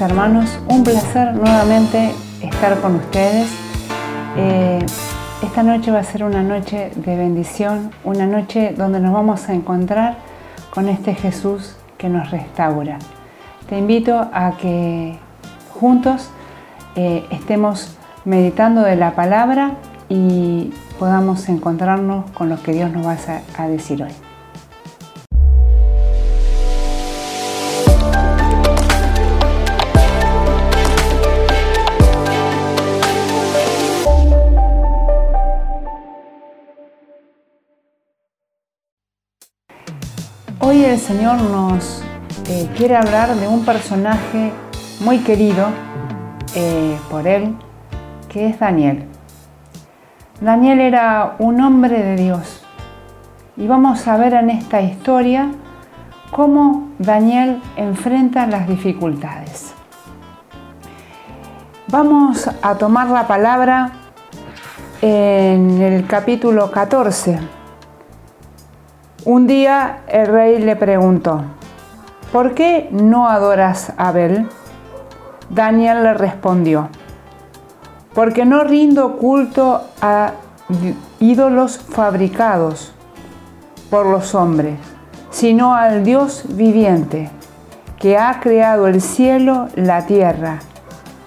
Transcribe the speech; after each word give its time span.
Hermanos, 0.00 0.58
un 0.68 0.82
placer 0.82 1.34
nuevamente 1.34 2.14
estar 2.40 2.80
con 2.80 2.94
ustedes. 2.94 3.50
Eh, 4.34 4.78
esta 5.42 5.62
noche 5.62 5.90
va 5.90 5.98
a 5.98 6.04
ser 6.04 6.24
una 6.24 6.42
noche 6.42 6.90
de 6.96 7.16
bendición, 7.16 7.90
una 8.02 8.24
noche 8.24 8.72
donde 8.74 8.98
nos 8.98 9.12
vamos 9.12 9.46
a 9.50 9.52
encontrar 9.52 10.16
con 10.72 10.88
este 10.88 11.14
Jesús 11.14 11.76
que 11.98 12.08
nos 12.08 12.30
restaura. 12.30 12.98
Te 13.68 13.76
invito 13.76 14.30
a 14.32 14.56
que 14.56 15.18
juntos 15.78 16.30
eh, 16.96 17.26
estemos 17.30 17.94
meditando 18.24 18.80
de 18.80 18.96
la 18.96 19.14
palabra 19.14 19.72
y 20.08 20.72
podamos 20.98 21.46
encontrarnos 21.50 22.30
con 22.30 22.48
lo 22.48 22.62
que 22.62 22.72
Dios 22.72 22.90
nos 22.90 23.06
va 23.06 23.18
a 23.58 23.68
decir 23.68 24.02
hoy. 24.02 24.29
Hoy 40.70 40.84
el 40.84 41.00
Señor 41.00 41.40
nos 41.42 42.00
eh, 42.46 42.70
quiere 42.76 42.94
hablar 42.94 43.34
de 43.34 43.48
un 43.48 43.64
personaje 43.64 44.52
muy 45.00 45.18
querido 45.18 45.66
eh, 46.54 46.96
por 47.10 47.26
Él, 47.26 47.56
que 48.28 48.46
es 48.46 48.60
Daniel. 48.60 49.04
Daniel 50.40 50.78
era 50.78 51.34
un 51.40 51.60
hombre 51.60 52.00
de 52.00 52.14
Dios 52.14 52.62
y 53.56 53.66
vamos 53.66 54.06
a 54.06 54.16
ver 54.16 54.32
en 54.34 54.48
esta 54.48 54.80
historia 54.80 55.50
cómo 56.30 56.90
Daniel 57.00 57.60
enfrenta 57.74 58.46
las 58.46 58.68
dificultades. 58.68 59.74
Vamos 61.88 62.48
a 62.62 62.76
tomar 62.76 63.08
la 63.08 63.26
palabra 63.26 63.90
en 65.02 65.82
el 65.82 66.06
capítulo 66.06 66.70
14 66.70 67.59
un 69.24 69.46
día 69.46 70.00
el 70.08 70.26
rey 70.26 70.58
le 70.58 70.76
preguntó, 70.76 71.42
¿por 72.32 72.54
qué 72.54 72.88
no 72.90 73.28
adoras 73.28 73.92
a 73.96 74.08
Abel? 74.08 74.48
Daniel 75.50 76.02
le 76.04 76.14
respondió, 76.14 76.88
porque 78.14 78.44
no 78.44 78.64
rindo 78.64 79.16
culto 79.16 79.82
a 80.00 80.32
ídolos 81.18 81.78
fabricados 81.78 82.92
por 83.90 84.06
los 84.06 84.34
hombres, 84.34 84.78
sino 85.30 85.74
al 85.74 86.04
Dios 86.04 86.44
viviente, 86.48 87.30
que 87.98 88.16
ha 88.16 88.40
creado 88.40 88.86
el 88.86 89.02
cielo, 89.02 89.68
la 89.74 90.06
tierra, 90.06 90.60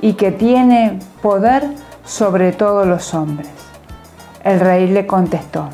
y 0.01 0.13
que 0.13 0.31
tiene 0.31 0.99
poder 1.21 1.69
sobre 2.03 2.51
todos 2.51 2.87
los 2.87 3.13
hombres. 3.13 3.49
El 4.43 4.59
rey 4.59 4.87
le 4.87 5.05
contestó, 5.05 5.69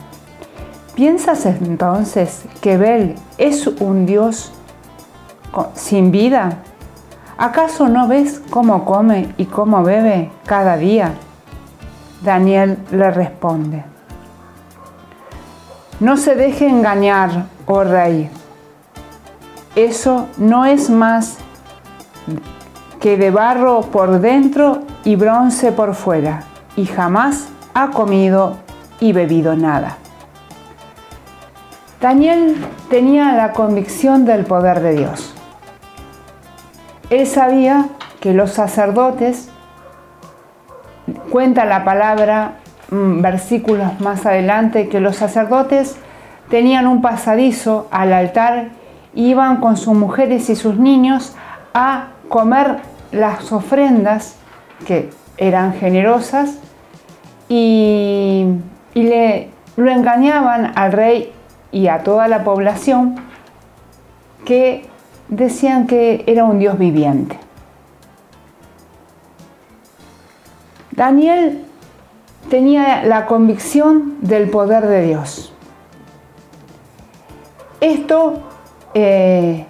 ¿Piensas 0.99 1.45
entonces 1.45 2.43
que 2.59 2.75
Bel 2.75 3.15
es 3.37 3.67
un 3.67 4.05
Dios 4.05 4.51
sin 5.73 6.11
vida? 6.11 6.57
¿Acaso 7.37 7.87
no 7.87 8.09
ves 8.09 8.41
cómo 8.49 8.83
come 8.83 9.33
y 9.37 9.45
cómo 9.45 9.81
bebe 9.81 10.29
cada 10.45 10.75
día? 10.75 11.13
Daniel 12.21 12.79
le 12.91 13.11
responde, 13.11 13.85
no 16.01 16.17
se 16.17 16.35
deje 16.35 16.67
engañar, 16.67 17.45
oh 17.65 17.85
rey. 17.85 18.29
Eso 19.77 20.27
no 20.35 20.65
es 20.65 20.89
más 20.89 21.37
que 22.99 23.15
de 23.15 23.31
barro 23.31 23.83
por 23.83 24.19
dentro 24.19 24.81
y 25.05 25.15
bronce 25.15 25.71
por 25.71 25.95
fuera, 25.95 26.43
y 26.75 26.85
jamás 26.85 27.47
ha 27.73 27.89
comido 27.91 28.57
y 28.99 29.13
bebido 29.13 29.55
nada. 29.55 29.95
Daniel 32.01 32.55
tenía 32.89 33.33
la 33.33 33.51
convicción 33.51 34.25
del 34.25 34.45
poder 34.45 34.79
de 34.79 34.93
Dios. 34.95 35.33
Él 37.09 37.27
sabía 37.27 37.87
que 38.21 38.33
los 38.33 38.51
sacerdotes, 38.51 39.49
cuenta 41.29 41.65
la 41.65 41.83
palabra, 41.83 42.59
mm, 42.89 43.21
versículos 43.21 43.99
más 43.99 44.25
adelante, 44.25 44.87
que 44.87 45.01
los 45.01 45.17
sacerdotes 45.17 45.97
tenían 46.49 46.87
un 46.87 47.01
pasadizo 47.01 47.87
al 47.91 48.13
altar, 48.13 48.69
iban 49.13 49.57
con 49.57 49.75
sus 49.75 49.93
mujeres 49.93 50.49
y 50.49 50.55
sus 50.55 50.77
niños 50.77 51.35
a 51.73 52.09
comer 52.29 52.77
las 53.11 53.51
ofrendas 53.51 54.35
que 54.85 55.09
eran 55.37 55.73
generosas 55.73 56.59
y, 57.47 58.45
le, 58.93 59.49
engañaban 59.77 60.73
al 60.75 60.91
rey 60.91 61.33
y 61.71 61.87
a 61.87 62.03
toda 62.03 62.27
la 62.27 62.43
población 62.43 63.15
que 64.45 64.87
decían 65.27 65.87
que 65.87 66.23
era 66.27 66.43
un 66.43 66.59
Dios 66.59 66.77
viviente. 66.77 67.37
Daniel 70.91 71.65
tenía 72.49 73.03
la 73.05 73.25
convicción 73.25 74.17
del 74.21 74.49
poder 74.49 74.87
de 74.87 75.05
Dios. 75.05 75.53
Esto 77.79 78.41
eh, 78.93 79.65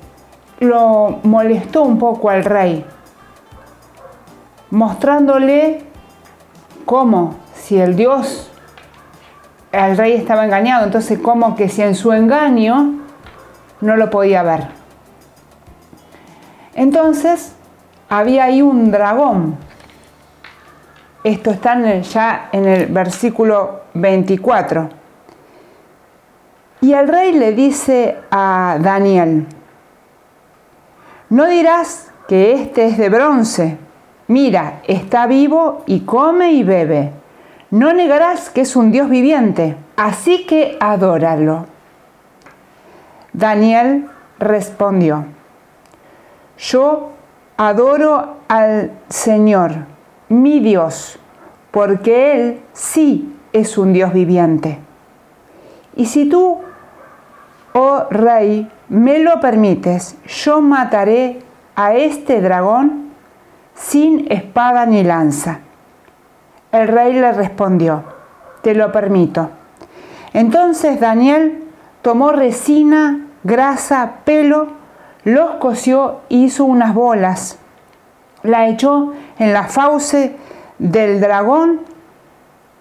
lo 0.59 1.19
molestó 1.23 1.83
un 1.83 1.99
poco 1.99 2.29
al 2.29 2.43
rey, 2.43 2.85
mostrándole 4.71 5.83
cómo 6.85 7.35
si 7.53 7.79
el 7.79 7.95
Dios 7.95 8.48
el 9.71 9.97
rey 9.97 10.13
estaba 10.13 10.45
engañado, 10.45 10.85
entonces 10.85 11.19
como 11.19 11.55
que 11.55 11.69
si 11.69 11.81
en 11.81 11.95
su 11.95 12.11
engaño 12.11 12.95
no 13.81 13.95
lo 13.95 14.09
podía 14.09 14.43
ver. 14.43 14.67
Entonces 16.73 17.53
había 18.09 18.45
ahí 18.45 18.61
un 18.61 18.91
dragón. 18.91 19.57
Esto 21.23 21.51
está 21.51 21.99
ya 22.01 22.49
en 22.51 22.65
el 22.65 22.85
versículo 22.87 23.81
24. 23.93 24.89
Y 26.81 26.93
el 26.93 27.07
rey 27.07 27.33
le 27.33 27.51
dice 27.51 28.17
a 28.31 28.77
Daniel, 28.79 29.45
no 31.29 31.45
dirás 31.45 32.11
que 32.27 32.53
este 32.53 32.87
es 32.87 32.97
de 32.97 33.09
bronce, 33.09 33.77
mira, 34.27 34.81
está 34.87 35.27
vivo 35.27 35.83
y 35.85 36.01
come 36.01 36.53
y 36.53 36.63
bebe. 36.63 37.18
No 37.71 37.93
negarás 37.93 38.49
que 38.49 38.61
es 38.61 38.75
un 38.75 38.91
Dios 38.91 39.09
viviente, 39.09 39.75
así 39.95 40.47
que 40.47 40.75
adóralo. 40.79 41.67
Daniel 43.31 44.07
respondió, 44.39 45.25
yo 46.57 47.11
adoro 47.57 48.37
al 48.47 48.91
Señor, 49.07 49.85
mi 50.29 50.59
Dios, 50.61 51.19
porque 51.69 52.33
Él 52.33 52.61
sí 52.73 53.35
es 53.53 53.77
un 53.77 53.93
Dios 53.93 54.13
viviente. 54.13 54.79
Y 55.95 56.07
si 56.07 56.27
tú, 56.27 56.61
oh 57.73 58.03
rey, 58.09 58.67
me 58.87 59.19
lo 59.19 59.39
permites, 59.39 60.17
yo 60.25 60.59
mataré 60.59 61.43
a 61.75 61.93
este 61.93 62.41
dragón 62.41 63.11
sin 63.75 64.25
espada 64.31 64.87
ni 64.87 65.03
lanza 65.03 65.59
el 66.71 66.87
rey 66.87 67.13
le 67.13 67.31
respondió, 67.31 68.03
te 68.61 68.73
lo 68.75 68.91
permito. 68.91 69.49
Entonces 70.33 70.99
Daniel 70.99 71.63
tomó 72.01 72.31
resina, 72.31 73.25
grasa, 73.43 74.17
pelo, 74.23 74.67
los 75.23 75.55
cosió 75.55 76.21
y 76.29 76.45
hizo 76.45 76.65
unas 76.65 76.93
bolas. 76.93 77.59
La 78.43 78.67
echó 78.67 79.13
en 79.37 79.53
la 79.53 79.63
fauce 79.63 80.35
del 80.77 81.19
dragón 81.19 81.81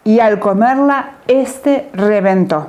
y 0.04 0.20
al 0.20 0.38
comerla, 0.38 1.16
éste 1.26 1.88
reventó. 1.92 2.68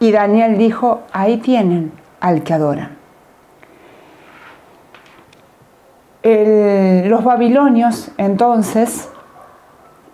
Y 0.00 0.12
Daniel 0.12 0.58
dijo, 0.58 1.02
ahí 1.12 1.38
tienen 1.38 1.92
al 2.20 2.42
que 2.42 2.54
adoran. 2.54 2.96
los 6.28 7.22
babilonios 7.22 8.10
entonces 8.16 9.08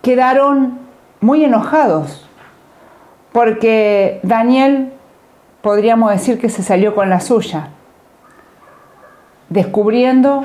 quedaron 0.03 0.79
muy 1.21 1.45
enojados 1.45 2.29
porque 3.31 4.19
Daniel 4.21 4.91
podríamos 5.61 6.11
decir 6.11 6.39
que 6.39 6.49
se 6.49 6.61
salió 6.61 6.93
con 6.93 7.09
la 7.09 7.21
suya, 7.21 7.69
descubriendo 9.47 10.43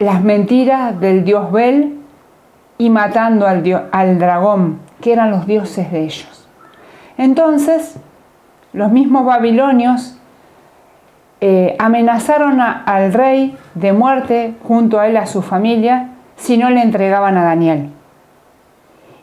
las 0.00 0.20
mentiras 0.22 0.98
del 1.00 1.24
dios 1.24 1.52
Bel 1.52 2.00
y 2.76 2.90
matando 2.90 3.46
al, 3.46 3.88
al 3.92 4.18
dragón, 4.18 4.80
que 5.00 5.12
eran 5.12 5.30
los 5.30 5.46
dioses 5.46 5.92
de 5.92 6.02
ellos. 6.02 6.48
Entonces, 7.16 8.00
los 8.72 8.90
mismos 8.90 9.24
babilonios 9.24 10.18
eh, 11.40 11.76
amenazaron 11.78 12.60
al 12.60 13.12
rey 13.12 13.56
de 13.74 13.92
muerte 13.92 14.54
junto 14.64 14.98
a 14.98 15.06
él 15.06 15.16
a 15.16 15.26
su 15.26 15.40
familia 15.40 16.11
si 16.42 16.56
no 16.56 16.70
le 16.70 16.82
entregaban 16.82 17.38
a 17.38 17.44
Daniel. 17.44 17.90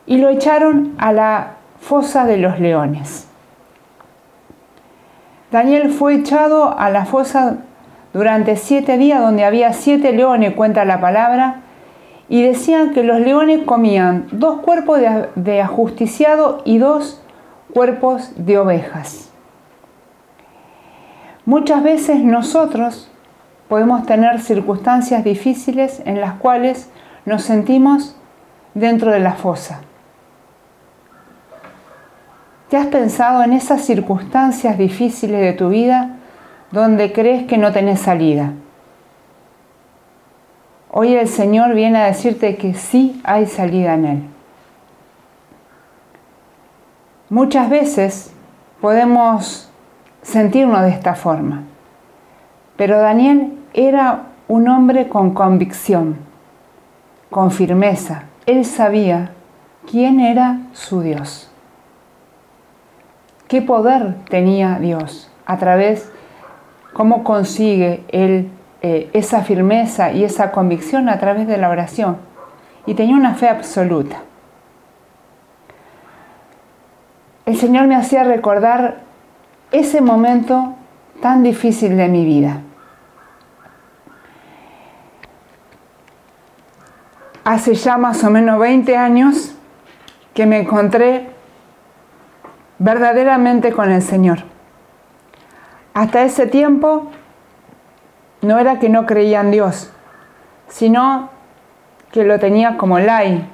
Y 0.06 0.16
lo 0.16 0.30
echaron 0.30 0.94
a 0.98 1.12
la 1.12 1.56
fosa 1.78 2.24
de 2.24 2.38
los 2.38 2.58
leones. 2.58 3.28
Daniel 5.52 5.90
fue 5.90 6.14
echado 6.14 6.78
a 6.78 6.88
la 6.88 7.04
fosa 7.04 7.58
durante 8.14 8.56
siete 8.56 8.96
días 8.96 9.20
donde 9.20 9.44
había 9.44 9.74
siete 9.74 10.12
leones, 10.12 10.54
cuenta 10.54 10.86
la 10.86 11.00
palabra, 11.00 11.60
y 12.30 12.42
decían 12.42 12.94
que 12.94 13.02
los 13.02 13.20
leones 13.20 13.64
comían 13.64 14.26
dos 14.32 14.60
cuerpos 14.60 15.00
de, 15.34 15.60
ajusticiado 15.60 16.62
y 16.64 16.78
dos 16.78 17.22
cuerpos 17.74 18.32
de 18.36 18.58
ovejas. 18.58 19.30
Muchas 21.44 21.82
veces 21.82 22.24
nosotros 22.24 23.10
podemos 23.68 24.06
tener 24.06 24.40
circunstancias 24.40 25.22
difíciles 25.22 26.00
en 26.06 26.20
las 26.20 26.34
cuales 26.34 26.88
nos 27.24 27.42
sentimos 27.42 28.16
dentro 28.74 29.10
de 29.12 29.20
la 29.20 29.32
fosa. 29.32 29.80
¿Te 32.68 32.76
has 32.76 32.86
pensado 32.86 33.42
en 33.42 33.52
esas 33.52 33.84
circunstancias 33.84 34.78
difíciles 34.78 35.40
de 35.40 35.52
tu 35.52 35.70
vida 35.70 36.16
donde 36.70 37.12
crees 37.12 37.46
que 37.46 37.58
no 37.58 37.72
tenés 37.72 38.00
salida? 38.00 38.52
Hoy 40.92 41.14
el 41.14 41.28
Señor 41.28 41.74
viene 41.74 41.98
a 41.98 42.06
decirte 42.06 42.56
que 42.56 42.74
sí 42.74 43.20
hay 43.24 43.46
salida 43.46 43.94
en 43.94 44.04
Él. 44.04 44.22
Muchas 47.28 47.70
veces 47.70 48.32
podemos 48.80 49.68
sentirnos 50.22 50.82
de 50.82 50.90
esta 50.90 51.14
forma, 51.14 51.62
pero 52.76 52.98
Daniel 52.98 53.52
era 53.72 54.26
un 54.48 54.68
hombre 54.68 55.08
con 55.08 55.32
convicción, 55.32 56.29
con 57.30 57.50
firmeza. 57.50 58.24
Él 58.46 58.64
sabía 58.64 59.32
quién 59.86 60.20
era 60.20 60.60
su 60.72 61.02
Dios 61.02 61.50
qué 63.50 63.60
poder 63.60 64.14
tenía 64.30 64.78
Dios 64.80 65.28
a 65.44 65.58
través, 65.58 66.08
cómo 66.92 67.24
consigue 67.24 68.04
él 68.08 68.48
eh, 68.80 69.10
esa 69.12 69.42
firmeza 69.42 70.12
y 70.12 70.22
esa 70.22 70.52
convicción 70.52 71.08
a 71.08 71.18
través 71.18 71.48
de 71.48 71.58
la 71.58 71.68
oración. 71.68 72.18
Y 72.86 72.94
tenía 72.94 73.16
una 73.16 73.34
fe 73.34 73.48
absoluta. 73.48 74.18
El 77.44 77.56
Señor 77.56 77.88
me 77.88 77.96
hacía 77.96 78.22
recordar 78.22 78.98
ese 79.72 80.00
momento 80.00 80.74
tan 81.20 81.42
difícil 81.42 81.96
de 81.96 82.06
mi 82.06 82.24
vida. 82.24 82.60
Hace 87.44 87.74
ya 87.74 87.96
más 87.96 88.22
o 88.24 88.30
menos 88.30 88.58
20 88.58 88.96
años 88.96 89.54
que 90.34 90.46
me 90.46 90.60
encontré 90.60 91.30
verdaderamente 92.78 93.72
con 93.72 93.90
el 93.90 94.02
Señor. 94.02 94.38
Hasta 95.94 96.22
ese 96.22 96.46
tiempo 96.46 97.10
no 98.42 98.58
era 98.58 98.78
que 98.78 98.88
no 98.88 99.06
creía 99.06 99.40
en 99.40 99.50
Dios, 99.50 99.90
sino 100.68 101.30
que 102.12 102.24
lo 102.24 102.38
tenía 102.38 102.76
como 102.76 102.98
lay. 102.98 103.48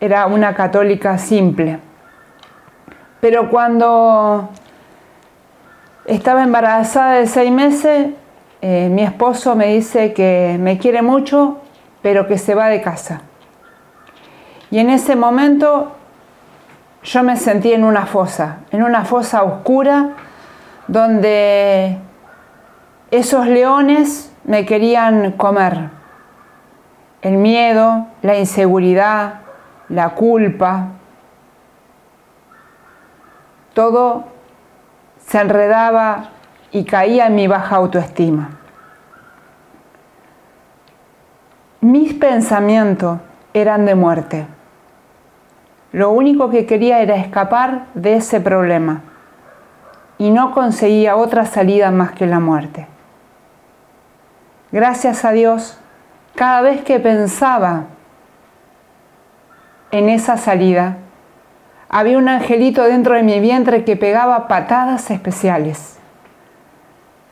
Era 0.00 0.26
una 0.26 0.54
católica 0.54 1.18
simple. 1.18 1.78
Pero 3.20 3.50
cuando 3.50 4.48
estaba 6.06 6.42
embarazada 6.42 7.14
de 7.14 7.26
seis 7.26 7.52
meses, 7.52 8.10
eh, 8.62 8.88
mi 8.90 9.02
esposo 9.02 9.54
me 9.54 9.74
dice 9.74 10.12
que 10.12 10.56
me 10.60 10.78
quiere 10.78 11.02
mucho, 11.02 11.58
pero 12.02 12.26
que 12.26 12.38
se 12.38 12.54
va 12.54 12.68
de 12.68 12.80
casa. 12.80 13.22
Y 14.70 14.78
en 14.78 14.90
ese 14.90 15.16
momento 15.16 15.96
yo 17.02 17.22
me 17.22 17.36
sentí 17.36 17.72
en 17.72 17.84
una 17.84 18.06
fosa, 18.06 18.58
en 18.70 18.82
una 18.82 19.04
fosa 19.04 19.42
oscura 19.42 20.10
donde 20.86 21.98
esos 23.10 23.46
leones 23.46 24.32
me 24.44 24.66
querían 24.66 25.32
comer. 25.32 25.90
El 27.22 27.36
miedo, 27.36 28.06
la 28.22 28.38
inseguridad, 28.38 29.40
la 29.88 30.10
culpa, 30.10 30.88
todo 33.74 34.24
se 35.18 35.38
enredaba 35.38 36.30
y 36.72 36.84
caía 36.84 37.26
en 37.26 37.34
mi 37.34 37.46
baja 37.46 37.76
autoestima. 37.76 38.59
Mis 41.80 42.12
pensamientos 42.12 43.20
eran 43.54 43.86
de 43.86 43.94
muerte. 43.94 44.46
Lo 45.92 46.10
único 46.10 46.50
que 46.50 46.66
quería 46.66 47.00
era 47.00 47.16
escapar 47.16 47.86
de 47.94 48.16
ese 48.16 48.38
problema 48.38 49.00
y 50.18 50.30
no 50.30 50.52
conseguía 50.52 51.16
otra 51.16 51.46
salida 51.46 51.90
más 51.90 52.12
que 52.12 52.26
la 52.26 52.38
muerte. 52.38 52.86
Gracias 54.70 55.24
a 55.24 55.32
Dios, 55.32 55.78
cada 56.34 56.60
vez 56.60 56.82
que 56.82 57.00
pensaba 57.00 57.84
en 59.90 60.10
esa 60.10 60.36
salida, 60.36 60.98
había 61.88 62.18
un 62.18 62.28
angelito 62.28 62.82
dentro 62.84 63.14
de 63.14 63.22
mi 63.22 63.40
vientre 63.40 63.84
que 63.84 63.96
pegaba 63.96 64.48
patadas 64.48 65.10
especiales, 65.10 65.98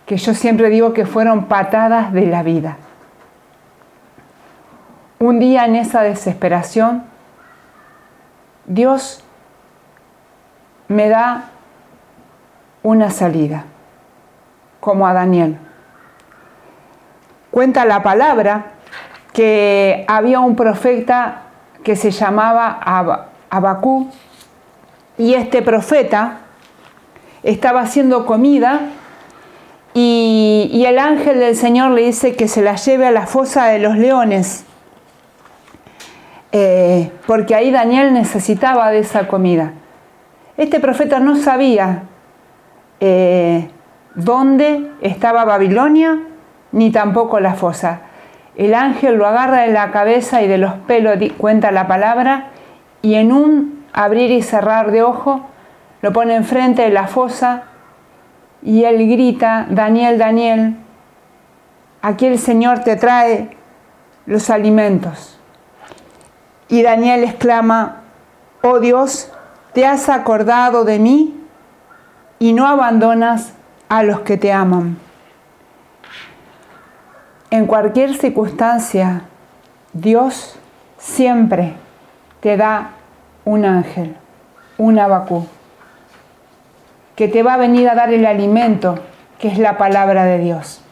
que 0.07 0.17
yo 0.17 0.33
siempre 0.33 0.71
digo 0.71 0.95
que 0.95 1.05
fueron 1.05 1.45
patadas 1.45 2.15
de 2.15 2.25
la 2.25 2.43
vida. 2.43 2.79
Un 5.21 5.41
día 5.41 5.65
en 5.65 5.75
esa 5.75 6.03
desesperación, 6.03 7.03
Dios 8.67 9.25
me 10.87 11.09
da 11.09 11.51
una 12.85 13.11
salida, 13.11 13.65
como 14.79 15.09
a 15.09 15.13
Daniel. 15.13 15.59
Cuenta 17.51 17.85
la 17.85 18.05
palabra 18.05 18.67
que 19.33 20.05
había 20.07 20.39
un 20.39 20.55
profeta 20.55 21.43
que 21.83 21.97
se 21.97 22.13
llamaba 22.13 22.79
Abacú 23.51 24.11
y 25.17 25.35
este 25.35 25.63
profeta 25.63 26.39
estaba 27.43 27.81
haciendo 27.81 28.25
comida 28.25 28.83
y, 29.95 30.71
y, 30.73 30.85
el 30.85 30.99
ángel 30.99 31.41
del 31.41 31.57
Señor 31.57 31.91
le 31.91 32.03
dice 32.03 32.37
que 32.37 32.47
se 32.47 32.63
la 32.63 32.77
lleve 32.77 33.07
a 33.07 33.11
la 33.11 33.27
fosa 33.27 33.67
de 33.67 33.81
los 33.81 33.97
leones. 33.97 34.65
Eh, 36.53 37.13
porque 37.27 37.55
ahí 37.55 37.71
Daniel 37.71 38.13
necesitaba 38.13 38.91
de 38.91 39.01
esa 39.01 39.29
comida. 39.29 39.73
Este 40.57 40.81
profeta 40.81 41.21
no 41.21 41.37
sabía 41.37 42.05
eh, 43.01 43.69
dónde 44.15 44.91
estaba 45.03 45.45
Babilonia, 45.45 46.19
ni 46.73 46.91
tampoco 46.91 47.39
la 47.41 47.55
fosa. 47.55 48.01
El 48.57 48.75
ángel 48.75 49.17
lo 49.17 49.27
agarra 49.27 49.63
de 49.63 49.73
la 49.73 49.91
cabeza 49.91 50.43
y 50.43 50.49
de 50.49 50.59
los 50.59 50.75
pelos, 50.75 51.17
cuenta 51.37 51.71
la 51.71 51.87
palabra, 51.87 52.49
y 53.03 53.15
en 53.15 53.31
un 53.31 53.85
abrir 53.93 54.31
y 54.31 54.43
cerrar 54.43 54.91
de 54.91 55.03
ojo 55.03 55.47
lo 56.03 56.13
pone 56.13 56.35
enfrente 56.35 56.83
de 56.83 56.91
la 56.91 57.07
fosa 57.07 57.65
y 58.63 58.85
él 58.85 59.09
grita, 59.09 59.67
Daniel, 59.71 60.19
Daniel, 60.19 60.77
aquí 62.03 62.27
el 62.27 62.39
Señor 62.39 62.81
te 62.81 62.97
trae 62.97 63.57
los 64.27 64.51
alimentos. 64.51 65.38
Y 66.69 66.83
Daniel 66.83 67.25
exclama, 67.25 68.03
oh 68.63 68.79
Dios, 68.79 69.31
te 69.73 69.87
has 69.87 70.09
acordado 70.09 70.85
de 70.85 70.99
mí 70.99 71.35
y 72.39 72.53
no 72.53 72.67
abandonas 72.67 73.53
a 73.89 74.03
los 74.03 74.21
que 74.21 74.37
te 74.37 74.53
aman. 74.53 74.99
En 77.51 77.67
cualquier 77.67 78.15
circunstancia, 78.15 79.23
Dios 79.95 80.59
siempre 80.99 81.75
te 82.41 82.59
da 82.59 82.91
un 83.47 83.65
ángel, 83.65 84.17
un 84.77 84.99
abacú, 84.99 85.47
que 87.17 87.29
te 87.29 87.43
va 87.43 87.55
a 87.55 87.57
venir 87.57 87.89
a 87.89 87.95
dar 87.95 88.13
el 88.13 88.27
alimento, 88.27 88.99
que 89.39 89.49
es 89.49 89.59
la 89.59 89.79
palabra 89.79 90.25
de 90.25 90.39
Dios. 90.39 90.83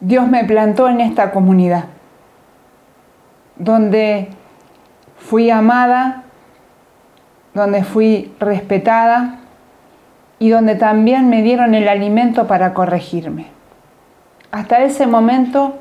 Dios 0.00 0.28
me 0.28 0.44
plantó 0.44 0.88
en 0.88 1.00
esta 1.00 1.30
comunidad 1.30 1.84
donde 3.60 4.28
fui 5.18 5.50
amada, 5.50 6.24
donde 7.54 7.84
fui 7.84 8.34
respetada 8.40 9.38
y 10.38 10.48
donde 10.48 10.74
también 10.74 11.28
me 11.28 11.42
dieron 11.42 11.74
el 11.74 11.86
alimento 11.86 12.46
para 12.46 12.72
corregirme. 12.72 13.48
Hasta 14.50 14.80
ese 14.80 15.06
momento 15.06 15.76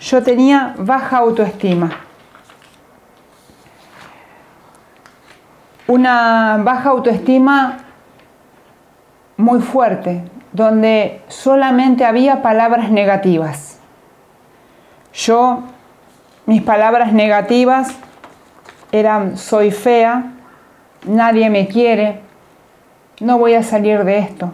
yo 0.00 0.22
tenía 0.22 0.74
baja 0.76 1.16
autoestima. 1.18 1.90
Una 5.86 6.60
baja 6.62 6.90
autoestima 6.90 7.78
muy 9.38 9.60
fuerte, 9.60 10.24
donde 10.52 11.22
solamente 11.28 12.04
había 12.04 12.42
palabras 12.42 12.90
negativas. 12.90 13.80
Yo, 15.14 15.62
mis 16.46 16.62
palabras 16.62 17.12
negativas 17.12 17.96
eran 18.92 19.36
soy 19.36 19.70
fea, 19.70 20.32
nadie 21.06 21.50
me 21.50 21.66
quiere, 21.66 22.20
no 23.20 23.38
voy 23.38 23.54
a 23.54 23.62
salir 23.62 24.04
de 24.04 24.18
esto, 24.18 24.52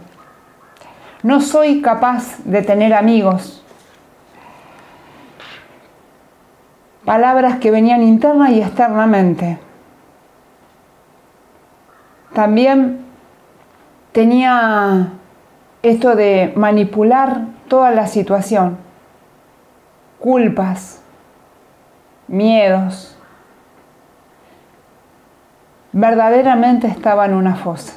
no 1.23 1.41
soy 1.41 1.83
capaz 1.83 2.39
de 2.45 2.63
tener 2.63 2.95
amigos. 2.95 3.65
Palabras 7.05 7.59
que 7.59 7.71
venían 7.71 8.03
interna 8.03 8.51
y 8.51 8.61
externamente. 8.61 9.59
También 12.33 13.05
tenía 14.13 15.09
esto 15.83 16.15
de 16.15 16.53
manipular 16.57 17.47
toda 17.69 17.91
la 17.91 18.07
situación, 18.07 18.79
culpas, 20.19 21.00
miedos. 22.31 23.17
Verdaderamente 25.93 26.87
estaba 26.87 27.27
en 27.27 27.35
una 27.35 27.57
fosa. 27.57 27.95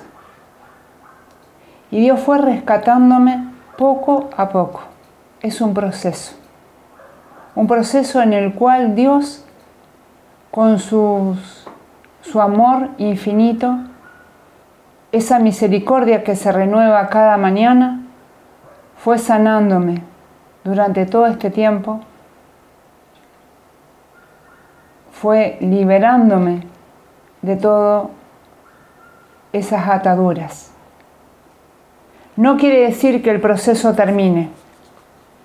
Y 1.91 2.01
Dios 2.01 2.19
fue 2.19 2.39
rescatándome 2.39 3.51
poco 3.77 4.31
a 4.35 4.49
poco. 4.49 4.81
Es 5.41 5.61
un 5.61 5.75
proceso. 5.75 6.35
Un 7.55 7.67
proceso 7.67 8.21
en 8.21 8.33
el 8.33 8.55
cual 8.55 8.95
Dios, 8.95 9.45
con 10.49 10.79
su 10.79 11.37
amor 12.41 12.89
infinito, 12.97 13.77
esa 15.11 15.37
misericordia 15.37 16.23
que 16.23 16.35
se 16.35 16.51
renueva 16.51 17.09
cada 17.09 17.37
mañana, 17.37 18.01
fue 18.97 19.19
sanándome 19.19 20.01
durante 20.63 21.05
todo 21.05 21.27
este 21.27 21.51
tiempo, 21.51 21.99
fue 25.23 25.55
liberándome 25.61 26.63
de 27.41 27.55
todas 27.55 28.09
esas 29.53 29.87
ataduras. 29.87 30.73
No 32.35 32.57
quiere 32.57 32.81
decir 32.81 33.23
que 33.23 33.29
el 33.29 33.39
proceso 33.39 33.93
termine, 33.93 34.49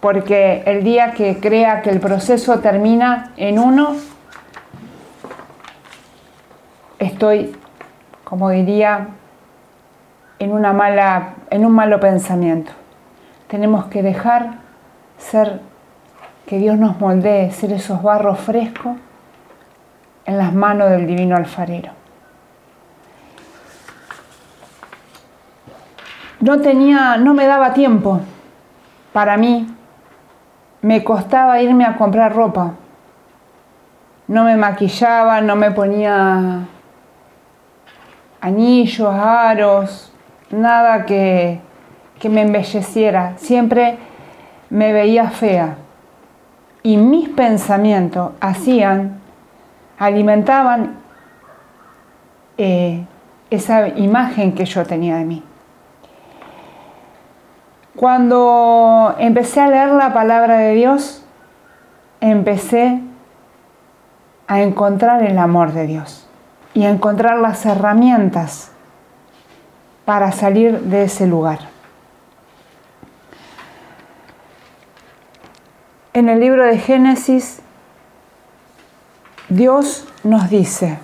porque 0.00 0.64
el 0.66 0.82
día 0.82 1.12
que 1.12 1.38
crea 1.38 1.80
que 1.82 1.90
el 1.90 2.00
proceso 2.00 2.58
termina 2.58 3.30
en 3.36 3.60
uno, 3.60 3.94
estoy, 6.98 7.54
como 8.24 8.50
diría, 8.50 9.10
en, 10.40 10.54
una 10.54 10.72
mala, 10.72 11.34
en 11.50 11.64
un 11.64 11.72
malo 11.72 12.00
pensamiento. 12.00 12.72
Tenemos 13.46 13.84
que 13.84 14.02
dejar 14.02 14.54
ser, 15.18 15.60
que 16.46 16.58
Dios 16.58 16.76
nos 16.76 16.98
moldee, 16.98 17.52
ser 17.52 17.70
esos 17.70 18.02
barros 18.02 18.40
frescos 18.40 18.96
en 20.28 20.36
las 20.36 20.52
manos 20.52 20.90
del 20.90 21.06
divino 21.06 21.36
alfarero. 21.36 21.90
No 26.40 26.60
tenía, 26.60 27.16
no 27.16 27.32
me 27.32 27.46
daba 27.46 27.72
tiempo 27.72 28.20
para 29.14 29.38
mí. 29.38 29.74
Me 30.82 31.02
costaba 31.02 31.62
irme 31.62 31.86
a 31.86 31.96
comprar 31.96 32.34
ropa. 32.34 32.74
No 34.26 34.44
me 34.44 34.58
maquillaba, 34.58 35.40
no 35.40 35.56
me 35.56 35.70
ponía 35.70 36.60
anillos, 38.42 39.14
aros, 39.14 40.12
nada 40.50 41.06
que, 41.06 41.58
que 42.20 42.28
me 42.28 42.42
embelleciera. 42.42 43.32
Siempre 43.38 43.96
me 44.68 44.92
veía 44.92 45.30
fea. 45.30 45.76
Y 46.82 46.98
mis 46.98 47.30
pensamientos 47.30 48.32
hacían, 48.42 49.17
alimentaban 49.98 50.96
eh, 52.56 53.04
esa 53.50 53.88
imagen 53.88 54.54
que 54.54 54.64
yo 54.64 54.84
tenía 54.84 55.16
de 55.16 55.24
mí. 55.24 55.42
Cuando 57.96 59.16
empecé 59.18 59.60
a 59.60 59.68
leer 59.68 59.88
la 59.88 60.12
palabra 60.12 60.58
de 60.58 60.74
Dios, 60.74 61.24
empecé 62.20 63.00
a 64.46 64.60
encontrar 64.60 65.22
el 65.22 65.38
amor 65.38 65.72
de 65.72 65.86
Dios 65.86 66.28
y 66.74 66.84
a 66.84 66.90
encontrar 66.90 67.38
las 67.38 67.66
herramientas 67.66 68.70
para 70.04 70.32
salir 70.32 70.80
de 70.82 71.04
ese 71.04 71.26
lugar. 71.26 71.58
En 76.12 76.28
el 76.28 76.40
libro 76.40 76.64
de 76.64 76.78
Génesis, 76.78 77.62
Dios 79.48 80.06
nos 80.24 80.50
dice, 80.50 80.98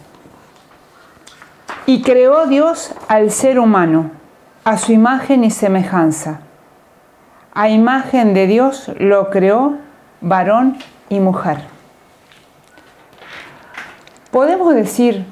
y 1.87 2.03
creó 2.03 2.47
Dios 2.47 2.95
al 3.09 3.31
ser 3.31 3.59
humano 3.59 4.11
a 4.65 4.79
su 4.79 4.93
imagen 4.93 5.45
y 5.45 5.51
semejanza 5.51 6.41
a 7.55 7.69
imagen 7.69 8.35
de 8.35 8.49
Dios 8.49 8.91
lo 8.99 9.31
creó 9.31 9.79
varón 10.21 10.77
y 11.09 11.21
mujer. 11.21 11.59
¿Podemos 14.33 14.75
decir, 14.75 15.25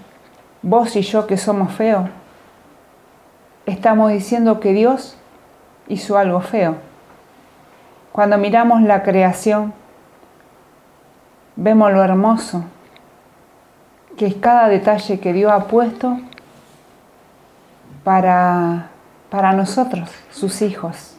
vos 0.63 0.95
y 0.95 1.03
yo, 1.03 1.27
que 1.27 1.37
somos 1.37 1.73
feos? 1.73 2.09
Estamos 3.67 4.13
diciendo 4.13 4.61
que 4.61 4.73
Dios 4.73 5.17
hizo 5.89 6.17
algo 6.17 6.41
feo. 6.41 6.77
Cuando 8.13 8.39
miramos 8.39 8.83
la 8.83 9.03
creación, 9.03 9.75
vemos 11.57 11.93
lo 11.93 12.05
hermoso, 12.05 12.65
que 14.23 14.29
es 14.29 14.35
cada 14.37 14.69
detalle 14.69 15.19
que 15.19 15.33
Dios 15.33 15.51
ha 15.51 15.67
puesto 15.67 16.17
para, 18.05 18.91
para 19.31 19.53
nosotros, 19.53 20.09
sus 20.31 20.63
hijos 20.63 21.17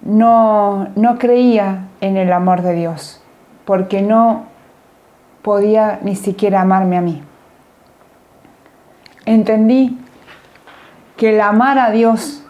no, 0.00 0.88
no 0.96 1.18
creía 1.18 1.88
en 2.00 2.16
el 2.16 2.32
amor 2.32 2.62
de 2.62 2.72
Dios, 2.72 3.22
porque 3.66 4.00
no 4.00 4.46
podía 5.42 5.98
ni 6.00 6.16
siquiera 6.16 6.62
amarme 6.62 6.96
a 6.96 7.02
mí. 7.02 7.22
Entendí 9.26 9.98
que 11.18 11.34
el 11.34 11.40
amar 11.42 11.78
a 11.78 11.90
Dios 11.90 12.42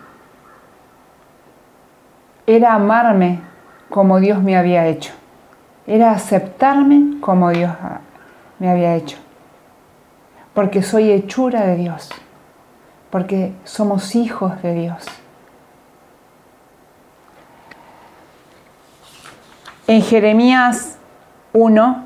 era 2.47 2.75
amarme 2.75 3.41
como 3.89 4.21
Dios 4.21 4.41
me 4.41 4.57
había 4.57 4.87
hecho, 4.87 5.13
era 5.91 6.13
aceptarme 6.13 7.21
como 7.21 7.51
Dios 7.51 7.73
me 8.61 8.71
había 8.71 8.95
hecho, 8.95 9.19
porque 10.55 10.85
soy 10.85 11.11
hechura 11.11 11.63
de 11.63 11.75
Dios, 11.75 12.11
porque 13.11 13.53
somos 13.65 14.15
hijos 14.15 14.63
de 14.63 14.73
Dios. 14.73 15.05
En 19.89 20.01
Jeremías 20.03 20.97
1 21.55 22.05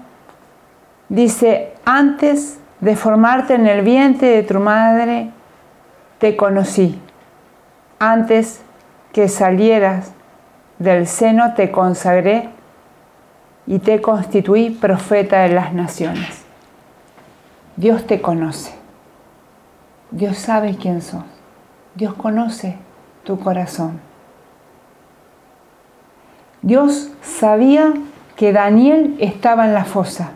dice, 1.10 1.74
antes 1.84 2.58
de 2.80 2.96
formarte 2.96 3.52
en 3.52 3.66
el 3.66 3.82
vientre 3.82 4.28
de 4.28 4.42
tu 4.44 4.60
madre, 4.60 5.30
te 6.18 6.36
conocí. 6.36 6.98
Antes 7.98 8.62
que 9.12 9.28
salieras 9.28 10.12
del 10.78 11.06
seno, 11.06 11.52
te 11.52 11.70
consagré 11.70 12.48
y 13.66 13.78
te 13.78 14.00
constituí 14.00 14.70
profeta 14.70 15.42
de 15.42 15.50
las 15.50 15.72
naciones. 15.72 16.44
Dios 17.76 18.06
te 18.06 18.20
conoce. 18.20 18.74
Dios 20.10 20.38
sabe 20.38 20.76
quién 20.76 21.02
sos. 21.02 21.24
Dios 21.94 22.14
conoce 22.14 22.76
tu 23.24 23.38
corazón. 23.40 24.00
Dios 26.62 27.10
sabía 27.22 27.94
que 28.36 28.52
Daniel 28.52 29.16
estaba 29.18 29.66
en 29.66 29.74
la 29.74 29.84
fosa. 29.84 30.30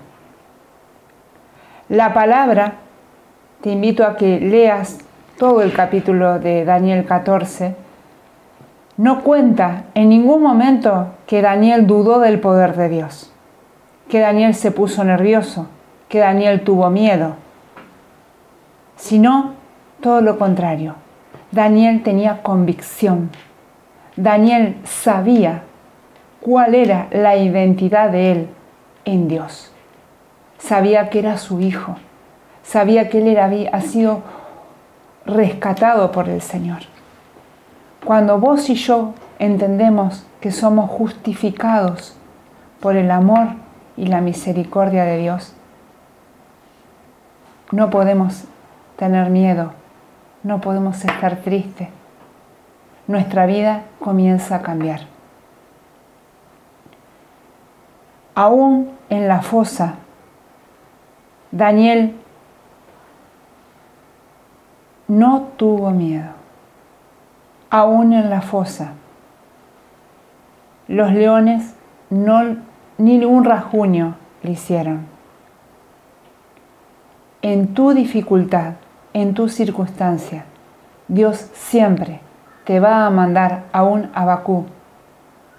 La 1.89 2.13
palabra, 2.13 2.75
te 3.63 3.71
invito 3.71 4.05
a 4.05 4.17
que 4.17 4.41
leas 4.41 4.99
todo 5.39 5.63
el 5.63 5.73
capítulo 5.73 6.39
de 6.39 6.65
Daniel 6.65 7.07
14, 7.07 7.75
no 8.99 9.23
cuenta 9.23 9.85
en 9.95 10.09
ningún 10.09 10.43
momento 10.43 11.15
que 11.27 11.41
Daniel 11.41 11.87
dudó 11.87 12.19
del 12.19 12.41
poder 12.41 12.77
de 12.77 12.89
Dios, 12.89 13.33
que 14.09 14.19
Daniel 14.19 14.55
se 14.55 14.73
puso 14.73 15.05
nervioso, 15.05 15.69
que 16.09 16.19
Daniel 16.19 16.63
tuvo 16.63 16.91
miedo, 16.91 17.37
sino 18.97 19.55
todo 20.01 20.21
lo 20.21 20.37
contrario. 20.37 20.97
Daniel 21.53 22.03
tenía 22.03 22.43
convicción. 22.43 23.31
Daniel 24.17 24.77
sabía 24.85 25.63
cuál 26.41 26.75
era 26.75 27.07
la 27.13 27.37
identidad 27.37 28.11
de 28.11 28.33
él 28.33 28.49
en 29.05 29.29
Dios. 29.29 29.73
Sabía 30.59 31.09
que 31.09 31.21
era 31.21 31.39
su 31.39 31.61
hijo, 31.61 31.95
sabía 32.65 33.09
que 33.09 33.19
él 33.19 33.29
era, 33.29 33.49
ha 33.73 33.81
sido 33.81 34.23
rescatado 35.25 36.11
por 36.11 36.29
el 36.29 36.43
Señor. 36.43 36.98
Cuando 38.05 38.39
vos 38.39 38.71
y 38.71 38.75
yo 38.75 39.15
entendemos 39.39 40.27
que 40.41 40.53
somos 40.53 40.91
justificados 40.91 42.17
por 42.81 42.97
el 42.97 43.11
amor 43.11 43.49
y 43.97 44.07
la 44.07 44.21
misericordia 44.21 45.05
de 45.05 45.19
Dios, 45.19 45.55
no 47.73 47.91
podemos 47.91 48.45
tener 48.97 49.31
miedo, 49.31 49.73
no 50.43 50.61
podemos 50.61 51.05
estar 51.05 51.37
tristes. 51.43 51.89
Nuestra 53.07 53.47
vida 53.47 53.85
comienza 53.99 54.57
a 54.57 54.63
cambiar. 54.63 55.01
Aún 58.35 58.93
en 59.11 59.27
la 59.27 59.43
fosa, 59.43 59.97
Daniel 61.51 62.15
no 65.09 65.49
tuvo 65.57 65.91
miedo. 65.91 66.38
Aún 67.71 68.13
en 68.13 68.31
la 68.31 68.41
fosa, 68.41 68.93
los 70.87 71.13
leones 71.13 71.75
no, 72.09 72.57
ni 72.97 73.23
un 73.25 73.45
rajuño 73.45 74.17
le 74.43 74.53
hicieron. 74.53 75.07
En 77.43 77.75
tu 77.75 77.93
dificultad, 77.93 78.75
en 79.13 79.35
tu 79.35 79.49
circunstancia, 79.49 80.45
Dios 81.09 81.51
siempre 81.53 82.21
te 82.65 82.81
va 82.81 83.07
a 83.07 83.11
mandar 83.11 83.65
a 83.73 83.83
un 83.83 84.11
abacú 84.15 84.67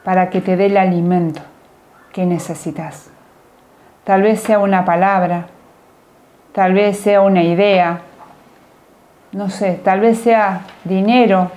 para 0.03 0.29
que 0.29 0.41
te 0.41 0.57
dé 0.57 0.65
el 0.67 0.77
alimento 0.77 1.41
que 2.11 2.25
necesitas. 2.25 3.11
Tal 4.03 4.23
vez 4.23 4.41
sea 4.41 4.59
una 4.59 4.85
palabra, 4.85 5.47
tal 6.53 6.73
vez 6.73 6.99
sea 6.99 7.21
una 7.21 7.43
idea, 7.43 8.01
no 9.31 9.49
sé, 9.49 9.79
tal 9.83 9.99
vez 9.99 10.19
sea 10.19 10.61
dinero, 10.83 11.51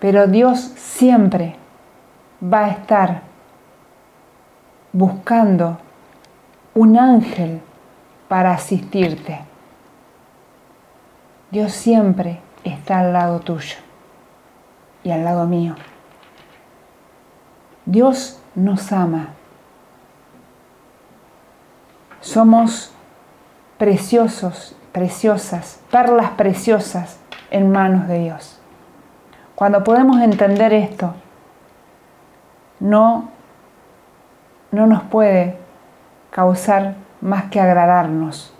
pero 0.00 0.26
Dios 0.26 0.60
siempre 0.76 1.56
va 2.42 2.66
a 2.66 2.68
estar 2.68 3.22
buscando 4.92 5.78
un 6.74 6.96
ángel 6.96 7.60
para 8.28 8.52
asistirte. 8.52 9.40
Dios 11.50 11.72
siempre 11.72 12.40
está 12.62 13.00
al 13.00 13.12
lado 13.12 13.40
tuyo 13.40 13.76
y 15.02 15.10
al 15.10 15.24
lado 15.24 15.46
mío. 15.46 15.74
Dios 17.86 18.38
nos 18.54 18.92
ama. 18.92 19.28
Somos 22.20 22.92
preciosos, 23.78 24.76
preciosas, 24.92 25.80
perlas 25.90 26.32
preciosas 26.32 27.18
en 27.50 27.70
manos 27.70 28.06
de 28.08 28.18
Dios. 28.18 28.57
Cuando 29.58 29.82
podemos 29.82 30.20
entender 30.20 30.72
esto, 30.72 31.14
no, 32.78 33.28
no 34.70 34.86
nos 34.86 35.02
puede 35.02 35.56
causar 36.30 36.94
más 37.20 37.46
que 37.46 37.58
agradarnos. 37.58 38.54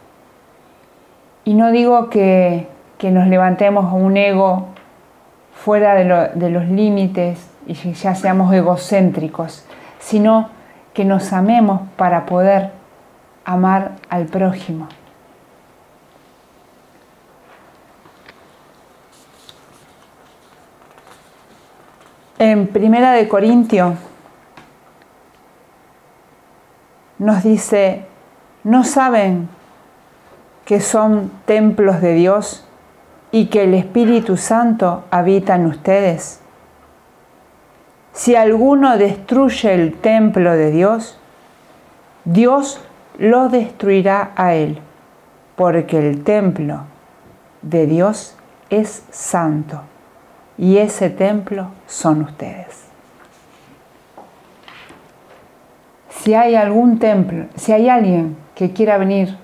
Y 1.45 1.55
no 1.55 1.71
digo 1.71 2.11
que, 2.11 2.67
nos 3.01 3.29
levantemos 3.29 3.93
un 3.93 4.17
ego 4.17 4.71
fuera 5.55 5.95
de, 5.95 6.31
de 6.35 6.51
los 6.51 6.67
límites 6.67 7.49
y 7.69 7.75
ya 7.75 8.17
seamos 8.17 8.53
egocéntricos, 8.53 9.65
sino 10.01 10.49
que 10.95 11.05
nos 11.05 11.33
amemos 11.33 11.83
para 11.97 12.27
poder 12.27 12.73
amar 13.45 13.93
al 14.11 14.27
prójimo. 14.27 14.89
En 22.41 22.69
Primera 22.69 23.15
de 23.15 23.27
Corintio 23.27 23.97
nos 27.19 27.43
dice, 27.43 28.05
¿no 28.63 28.85
saben 28.85 29.49
que 30.65 30.81
son 30.81 31.33
templos 31.47 32.01
de 32.01 32.15
Dios 32.15 32.65
y 33.33 33.47
que 33.47 33.65
el 33.65 33.75
Espíritu 33.75 34.37
Santo 34.37 35.03
habita 35.11 35.57
en 35.57 35.67
ustedes? 35.67 36.41
Si 38.13 38.37
alguno 38.37 38.97
destruye 38.99 39.75
el 39.75 39.95
templo 39.95 40.53
de 40.53 40.71
Dios, 40.71 41.19
Dios 42.25 42.81
lo 43.19 43.49
destruirá 43.49 44.31
a 44.37 44.55
él, 44.55 44.79
porque 45.57 45.99
el 45.99 46.23
templo 46.23 46.83
de 47.63 47.87
Dios 47.87 48.37
es 48.71 49.03
santo 49.11 49.83
y 50.59 50.79
ese 50.79 51.09
templo 51.09 51.69
son 51.87 52.23
ustedes. 52.23 52.85
Si 56.11 56.35
hay 56.35 56.57
algún 56.57 56.99
templo, 56.99 57.47
si 57.57 57.73
hay 57.73 57.89
alguien 57.89 58.37
que 58.57 58.73
quiera 58.73 58.99
venir 58.99 59.39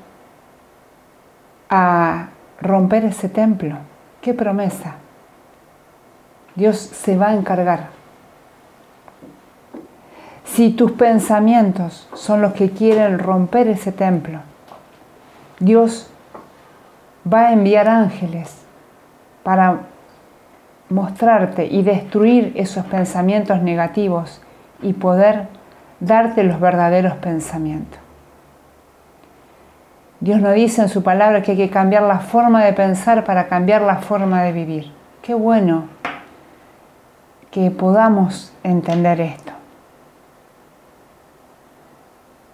a 1.71 2.29
romper 2.61 3.05
ese 3.05 3.29
templo, 3.29 3.77
qué 4.21 4.35
promesa. 4.35 4.97
Dios 6.57 6.77
se 6.79 7.17
va 7.17 7.29
a 7.29 7.35
encargar. 7.35 7.89
Si 10.45 10.71
tus 10.71 10.93
pensamientos 10.93 12.09
son 12.15 12.43
los 12.43 12.53
que 12.53 12.71
quieren 12.71 13.19
romper 13.19 13.69
ese 13.69 13.93
templo, 13.93 14.41
Dios 15.59 16.11
va 17.33 17.49
a 17.49 17.53
enviar 17.53 17.89
ángeles 17.89 18.57
para 19.43 19.81
mostrarte 20.89 21.67
y 21.67 21.83
destruir 21.83 22.53
esos 22.57 22.85
pensamientos 22.87 23.63
negativos 23.63 24.41
y 24.83 24.93
poder 24.93 25.49
darte 26.01 26.45
los 26.45 26.61
verdaderos 26.61 27.15
pensamientos. 27.15 28.01
Dios 30.21 30.41
nos 30.41 30.55
dice 30.55 30.83
en 30.83 30.89
su 30.89 31.03
palabra 31.03 31.43
que 31.43 31.53
hay 31.53 31.57
que 31.57 31.71
cambiar 31.71 32.03
la 32.03 32.19
forma 32.19 32.65
de 32.65 32.73
pensar 32.73 33.25
para 33.25 33.47
cambiar 33.49 33.83
la 33.83 33.97
forma 33.97 34.43
de 34.43 34.53
vivir. 34.53 34.93
Qué 35.21 35.35
bueno 35.35 35.89
que 37.51 37.71
podamos 37.71 38.53
entender 38.63 39.21
esto. 39.21 39.53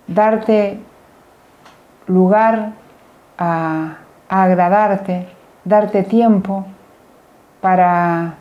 Darte 0.07 0.81
lugar 2.07 2.73
a, 3.39 3.99
agradarte, 4.29 5.29
darte 5.65 6.03
tiempo 6.03 6.67
para 7.61 8.35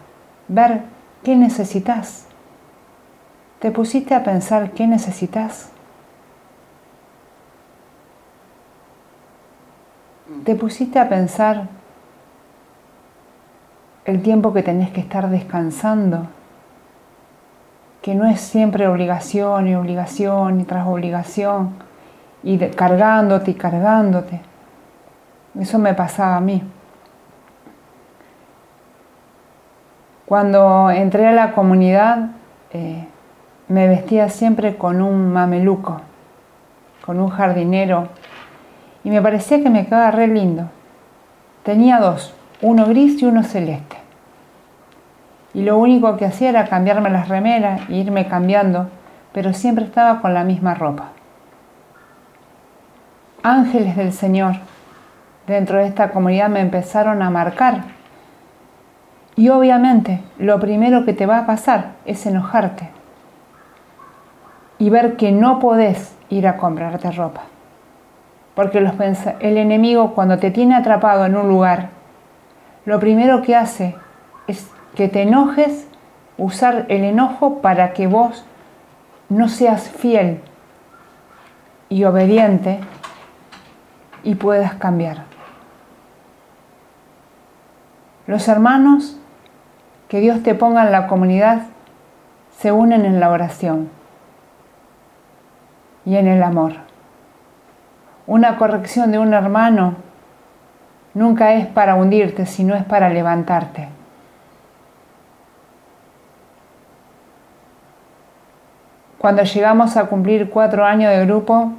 ver 0.48 0.84
qué 1.24 1.36
necesitas. 1.36 2.28
¿Te 3.60 3.72
pusiste 3.72 4.16
a 4.16 4.24
pensar 4.24 4.72
qué 4.72 4.88
necesitas? 4.88 5.72
¿Te 10.46 10.56
pusiste 10.56 11.00
a 11.00 11.10
pensar 11.10 11.68
el 14.06 14.22
tiempo 14.22 14.54
que 14.54 14.64
tenés 14.64 14.92
que 14.92 15.02
estar 15.02 15.30
descansando? 15.30 16.28
Que 18.02 18.16
no 18.16 18.26
es 18.26 18.40
siempre 18.40 18.88
obligación 18.88 19.68
y 19.68 19.76
obligación 19.76 20.62
y 20.62 20.64
tras 20.64 20.88
obligación 20.88 21.74
y 22.44 22.58
cargándote 22.58 23.52
y 23.52 23.56
cargándote. 23.56 24.42
Eso 25.60 25.78
me 25.80 25.94
pasaba 25.94 26.38
a 26.38 26.42
mí. 26.42 26.64
Cuando 30.30 30.92
entré 30.92 31.26
a 31.26 31.32
la 31.32 31.54
comunidad, 31.54 32.28
eh, 32.72 33.08
me 33.68 33.88
vestía 33.88 34.30
siempre 34.30 34.78
con 34.78 35.02
un 35.02 35.34
mameluco, 35.34 36.02
con 37.04 37.20
un 37.20 37.30
jardinero, 37.30 38.10
y 39.04 39.10
me 39.10 39.24
parecía 39.24 39.64
que 39.64 39.72
me 39.72 39.88
quedaba 39.88 40.12
re 40.12 40.28
lindo. 40.28 40.70
Tenía 41.64 42.00
dos, 42.00 42.36
uno 42.62 42.86
gris 42.86 43.20
y 43.20 43.26
uno 43.26 43.42
celeste. 43.42 43.98
Y 45.56 45.64
lo 45.64 45.80
único 45.80 46.16
que 46.16 46.26
hacía 46.26 46.50
era 46.50 46.68
cambiarme 46.68 47.10
las 47.10 47.28
remeras 47.28 47.90
e 47.90 47.96
irme 47.96 48.28
cambiando, 48.28 48.88
pero 49.34 49.54
siempre 49.54 49.86
estaba 49.86 50.22
con 50.22 50.36
la 50.36 50.44
misma 50.44 50.76
ropa. 50.76 51.06
Ángeles 53.42 53.96
del 53.96 54.14
Señor 54.14 54.58
dentro 55.48 55.80
de 55.80 55.88
esta 55.88 56.12
comunidad 56.12 56.50
me 56.50 56.60
empezaron 56.60 57.24
a 57.24 57.32
marcar. 57.32 57.98
Y 59.40 59.48
obviamente 59.48 60.22
lo 60.38 60.60
primero 60.60 61.06
que 61.06 61.14
te 61.14 61.26
va 61.26 61.38
a 61.38 61.46
pasar 61.46 61.94
es 62.04 62.26
enojarte 62.26 62.90
y 64.78 64.90
ver 64.90 65.16
que 65.16 65.32
no 65.32 65.60
podés 65.60 66.14
ir 66.28 66.46
a 66.46 66.58
comprarte 66.58 67.10
ropa. 67.12 67.44
Porque 68.54 68.80
el 68.80 69.58
enemigo 69.58 70.14
cuando 70.14 70.40
te 70.40 70.52
tiene 70.52 70.76
atrapado 70.76 71.26
en 71.26 71.38
un 71.38 71.48
lugar, 71.48 71.88
lo 72.84 73.00
primero 73.00 73.42
que 73.42 73.56
hace 73.56 73.96
es 74.48 74.70
que 74.94 75.08
te 75.08 75.22
enojes, 75.22 75.88
usar 76.38 76.86
el 76.90 77.06
enojo 77.06 77.62
para 77.62 77.94
que 77.94 78.08
vos 78.08 78.44
no 79.30 79.48
seas 79.48 79.90
fiel 79.90 80.42
y 81.88 82.04
obediente 82.04 82.82
y 84.22 84.36
puedas 84.36 84.74
cambiar. 84.74 85.24
Los 88.28 88.50
hermanos 88.50 89.16
que 90.10 90.20
Dios 90.20 90.44
te 90.44 90.56
ponga 90.56 90.84
en 90.84 90.92
la 90.92 91.08
comunidad 91.08 91.62
se 92.58 92.74
unen 92.74 93.06
en 93.06 93.22
la 93.22 93.30
oración 93.30 93.90
y 96.04 96.18
en 96.18 96.28
el 96.28 96.44
amor. 96.44 96.74
Una 98.28 98.58
corrección 98.58 99.12
de 99.12 99.20
un 99.20 99.34
hermano 99.34 99.96
nunca 101.14 101.54
es 101.54 101.68
para 101.68 101.96
hundirte, 101.96 102.46
sino 102.46 102.76
es 102.76 102.84
para 102.84 103.10
levantarte. 103.10 103.88
Cuando 109.20 109.44
llegamos 109.44 109.96
a 109.96 110.06
cumplir 110.06 110.50
cuatro 110.50 110.86
años 110.86 111.12
de 111.12 111.26
grupo, 111.26 111.74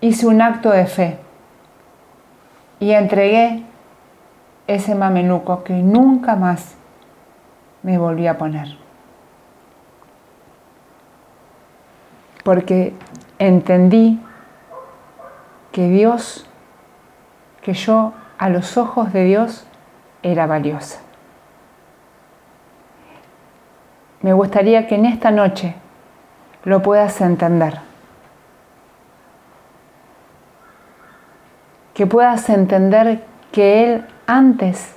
hice 0.00 0.26
un 0.26 0.42
acto 0.42 0.70
de 0.70 0.86
fe 0.86 1.18
y 2.78 2.92
entregué 2.92 3.62
ese 4.66 4.94
mameluco 4.94 5.64
que 5.64 5.74
nunca 5.74 6.36
más 6.36 6.76
me 7.82 7.98
volví 7.98 8.26
a 8.26 8.38
poner. 8.38 8.76
Porque 12.44 12.94
entendí 13.38 14.20
que 15.70 15.88
Dios, 15.88 16.46
que 17.60 17.74
yo 17.74 18.12
a 18.38 18.48
los 18.48 18.76
ojos 18.76 19.12
de 19.12 19.24
Dios 19.24 19.66
era 20.22 20.46
valiosa. 20.46 21.00
Me 24.20 24.32
gustaría 24.32 24.86
que 24.86 24.94
en 24.94 25.06
esta 25.06 25.30
noche 25.30 25.74
lo 26.64 26.82
puedas 26.82 27.20
entender. 27.20 27.80
Que 31.94 32.06
puedas 32.06 32.48
entender 32.48 33.24
que 33.50 33.84
Él 33.84 34.06
antes 34.26 34.94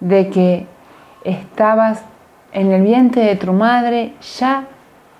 de 0.00 0.28
que 0.30 0.66
estabas 1.24 2.04
en 2.52 2.72
el 2.72 2.82
vientre 2.82 3.24
de 3.24 3.36
tu 3.36 3.52
madre 3.52 4.14
ya 4.38 4.66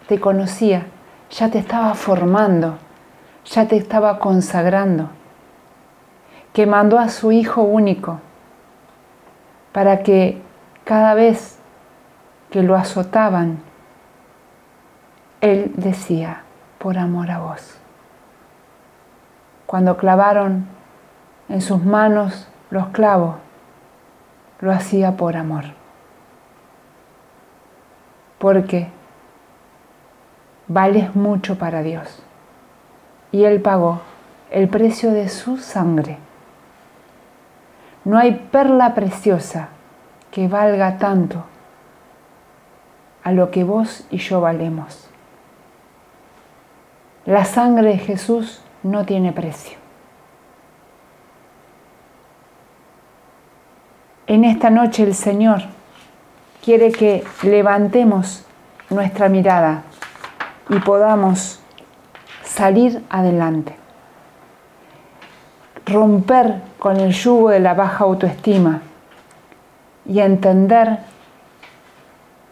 te 0.08 0.20
conocía, 0.20 0.86
ya 1.30 1.50
te 1.50 1.58
estaba 1.58 1.94
formando, 1.94 2.78
ya 3.44 3.66
te 3.66 3.76
estaba 3.76 4.18
consagrando, 4.18 5.08
que 6.52 6.66
mandó 6.66 6.98
a 6.98 7.08
su 7.08 7.32
Hijo 7.32 7.62
único 7.62 8.20
para 9.72 10.02
que 10.02 10.42
cada 10.84 11.14
vez 11.14 11.58
que 12.50 12.62
lo 12.62 12.76
azotaban, 12.76 13.62
él 15.40 15.72
decía, 15.74 16.42
por 16.78 16.98
amor 16.98 17.30
a 17.30 17.38
vos. 17.38 17.78
Cuando 19.66 19.96
clavaron 19.96 20.66
en 21.48 21.62
sus 21.62 21.82
manos 21.82 22.48
los 22.70 22.88
clavos, 22.88 23.36
lo 24.60 24.70
hacía 24.70 25.16
por 25.16 25.36
amor. 25.36 25.81
Porque 28.42 28.88
vales 30.66 31.14
mucho 31.14 31.58
para 31.58 31.84
Dios. 31.84 32.24
Y 33.30 33.44
Él 33.44 33.62
pagó 33.62 34.00
el 34.50 34.68
precio 34.68 35.12
de 35.12 35.28
su 35.28 35.58
sangre. 35.58 36.18
No 38.04 38.18
hay 38.18 38.48
perla 38.50 38.96
preciosa 38.96 39.68
que 40.32 40.48
valga 40.48 40.98
tanto 40.98 41.44
a 43.22 43.30
lo 43.30 43.52
que 43.52 43.62
vos 43.62 44.08
y 44.10 44.16
yo 44.16 44.40
valemos. 44.40 45.08
La 47.26 47.44
sangre 47.44 47.90
de 47.90 47.98
Jesús 47.98 48.60
no 48.82 49.06
tiene 49.06 49.32
precio. 49.32 49.78
En 54.26 54.42
esta 54.42 54.68
noche 54.68 55.04
el 55.04 55.14
Señor 55.14 55.62
quiere 56.62 56.92
que 56.92 57.24
levantemos 57.42 58.44
nuestra 58.88 59.28
mirada 59.28 59.82
y 60.68 60.78
podamos 60.78 61.60
salir 62.44 63.02
adelante. 63.10 63.76
Romper 65.86 66.62
con 66.78 66.98
el 66.98 67.12
yugo 67.12 67.50
de 67.50 67.60
la 67.60 67.74
baja 67.74 68.04
autoestima 68.04 68.82
y 70.06 70.20
entender 70.20 71.00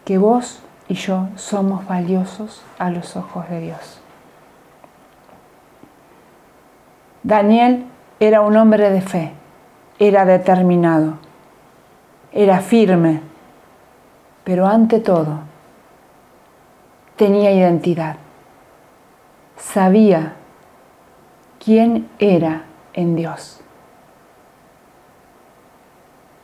que 0.04 0.18
vos 0.18 0.60
y 0.88 0.94
yo 0.94 1.28
somos 1.36 1.86
valiosos 1.86 2.64
a 2.78 2.90
los 2.90 3.16
ojos 3.16 3.48
de 3.48 3.60
Dios. 3.60 4.00
Daniel 7.22 7.86
era 8.18 8.40
un 8.40 8.56
hombre 8.56 8.90
de 8.90 9.02
fe, 9.02 9.32
era 10.00 10.24
determinado, 10.24 11.18
era 12.32 12.60
firme, 12.60 13.29
pero 14.44 14.66
ante 14.66 15.00
todo 15.00 15.40
tenía 17.16 17.52
identidad. 17.52 18.16
Sabía 19.56 20.34
quién 21.62 22.08
era 22.18 22.64
en 22.94 23.16
Dios. 23.16 23.60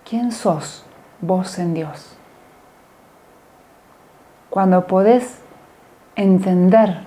¿Quién 0.09 0.31
sos 0.31 0.85
vos 1.21 1.59
en 1.59 1.75
Dios? 1.75 2.17
Cuando 4.51 4.87
podés 4.87 5.41
entender 6.15 7.01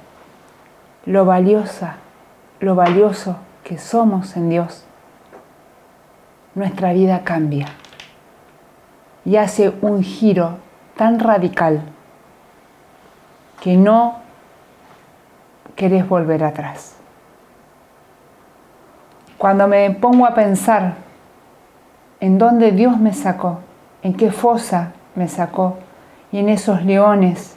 lo 1.06 1.26
valiosa, 1.26 1.98
lo 2.60 2.76
valioso 2.76 3.38
que 3.64 3.78
somos 3.78 4.36
en 4.36 4.50
Dios, 4.50 4.84
nuestra 6.56 6.92
vida 6.94 7.24
cambia 7.24 7.68
y 9.24 9.36
hace 9.36 9.74
un 9.82 10.04
giro 10.04 10.58
tan 11.00 11.18
radical 11.18 11.82
que 13.62 13.78
no 13.78 14.18
querés 15.78 16.06
volver 16.10 16.44
atrás. 16.44 16.98
Cuando 19.38 19.70
me 19.70 19.92
pongo 19.92 20.26
a 20.26 20.36
pensar 20.36 20.96
en 22.20 22.38
dónde 22.38 22.74
Dios 22.74 22.98
me 22.98 23.14
sacó, 23.14 23.60
en 24.04 24.14
qué 24.14 24.30
fosa 24.30 24.92
me 25.16 25.30
sacó, 25.30 25.78
y 26.34 26.40
en 26.40 26.50
esos 26.50 26.84
leones 26.84 27.56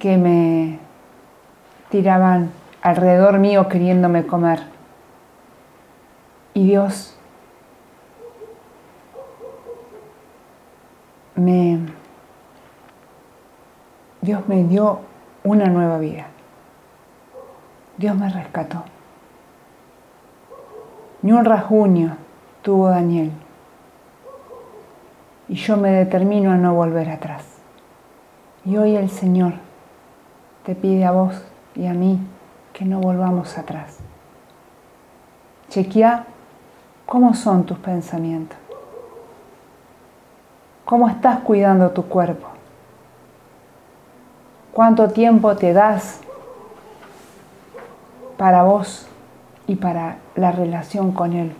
que 0.00 0.16
me 0.16 0.80
tiraban 1.88 2.50
alrededor 2.82 3.38
mío 3.38 3.68
queriéndome 3.68 4.26
comer, 4.26 4.62
y 6.52 6.66
Dios 6.66 7.16
me 11.36 11.78
Dios 14.20 14.46
me 14.48 14.64
dio 14.64 15.00
una 15.44 15.66
nueva 15.66 15.98
vida. 15.98 16.26
Dios 17.96 18.16
me 18.16 18.28
rescató. 18.28 18.84
Ni 21.22 21.32
un 21.32 21.44
rasguño 21.44 22.16
tuvo 22.62 22.88
Daniel. 22.88 23.32
Y 25.48 25.54
yo 25.54 25.76
me 25.76 25.90
determino 25.90 26.52
a 26.52 26.56
no 26.56 26.74
volver 26.74 27.10
atrás. 27.10 27.44
Y 28.64 28.76
hoy 28.76 28.96
el 28.96 29.08
Señor 29.08 29.54
te 30.64 30.74
pide 30.74 31.04
a 31.04 31.12
vos 31.12 31.42
y 31.74 31.86
a 31.86 31.94
mí 31.94 32.18
que 32.72 32.84
no 32.84 33.00
volvamos 33.00 33.56
atrás. 33.56 33.98
Chequea 35.68 36.26
¿Cómo 37.08 37.32
son 37.32 37.64
tus 37.64 37.78
pensamientos? 37.78 38.58
¿Cómo 40.84 41.08
estás 41.08 41.38
cuidando 41.38 41.88
tu 41.88 42.02
cuerpo? 42.02 42.57
¿Cuánto 44.78 45.08
tiempo 45.08 45.56
te 45.56 45.72
das 45.72 46.20
para 48.36 48.62
vos 48.62 49.08
y 49.66 49.74
para 49.74 50.18
la 50.36 50.52
relación 50.52 51.10
con 51.10 51.32
Él? 51.32 51.52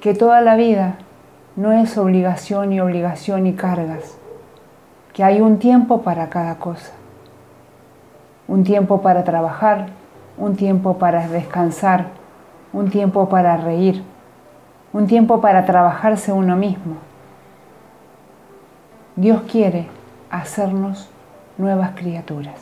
Que 0.00 0.12
toda 0.12 0.40
la 0.40 0.56
vida 0.56 0.96
no 1.54 1.70
es 1.70 1.96
obligación 1.96 2.72
y 2.72 2.80
obligación 2.80 3.46
y 3.46 3.52
cargas, 3.52 4.18
que 5.12 5.22
hay 5.22 5.40
un 5.40 5.60
tiempo 5.60 6.02
para 6.02 6.28
cada 6.30 6.56
cosa, 6.56 6.90
un 8.48 8.64
tiempo 8.64 9.02
para 9.02 9.22
trabajar, 9.22 9.86
un 10.36 10.56
tiempo 10.56 10.98
para 10.98 11.28
descansar, 11.28 12.06
un 12.72 12.90
tiempo 12.90 13.28
para 13.28 13.56
reír, 13.56 14.02
un 14.92 15.06
tiempo 15.06 15.40
para 15.40 15.64
trabajarse 15.64 16.32
uno 16.32 16.56
mismo. 16.56 16.96
Dios 19.14 19.42
quiere 19.42 19.86
hacernos 20.38 21.08
nuevas 21.58 21.90
criaturas. 21.94 22.54